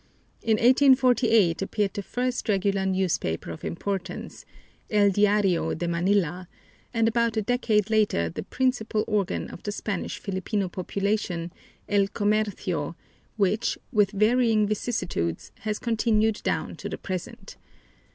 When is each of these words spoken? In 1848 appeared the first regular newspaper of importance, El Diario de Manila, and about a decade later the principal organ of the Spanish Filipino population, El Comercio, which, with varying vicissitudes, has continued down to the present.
In 0.41 0.53
1848 0.53 1.61
appeared 1.61 1.93
the 1.93 2.01
first 2.01 2.49
regular 2.49 2.87
newspaper 2.87 3.51
of 3.51 3.63
importance, 3.63 4.45
El 4.89 5.11
Diario 5.11 5.75
de 5.75 5.87
Manila, 5.87 6.47
and 6.91 7.07
about 7.07 7.37
a 7.37 7.41
decade 7.43 7.91
later 7.91 8.27
the 8.27 8.41
principal 8.41 9.05
organ 9.07 9.47
of 9.51 9.61
the 9.61 9.71
Spanish 9.71 10.17
Filipino 10.17 10.67
population, 10.69 11.53
El 11.87 12.07
Comercio, 12.07 12.95
which, 13.37 13.77
with 13.91 14.09
varying 14.09 14.65
vicissitudes, 14.65 15.51
has 15.59 15.77
continued 15.77 16.41
down 16.43 16.75
to 16.77 16.89
the 16.89 16.97
present. 16.97 17.57